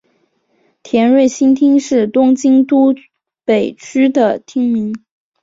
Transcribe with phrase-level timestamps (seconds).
[0.81, 2.95] 田端新町是东京都
[3.45, 4.95] 北区的町名。